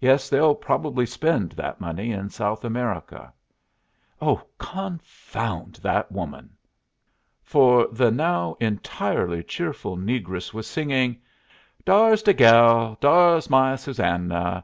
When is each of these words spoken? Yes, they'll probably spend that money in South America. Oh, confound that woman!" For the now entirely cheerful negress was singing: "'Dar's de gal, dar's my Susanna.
Yes, 0.00 0.28
they'll 0.28 0.54
probably 0.54 1.06
spend 1.06 1.52
that 1.52 1.80
money 1.80 2.10
in 2.12 2.28
South 2.28 2.62
America. 2.62 3.32
Oh, 4.20 4.42
confound 4.58 5.76
that 5.76 6.12
woman!" 6.12 6.50
For 7.42 7.86
the 7.90 8.10
now 8.10 8.58
entirely 8.60 9.42
cheerful 9.42 9.96
negress 9.96 10.52
was 10.52 10.66
singing: 10.66 11.22
"'Dar's 11.86 12.22
de 12.22 12.34
gal, 12.34 12.98
dar's 13.00 13.48
my 13.48 13.76
Susanna. 13.76 14.62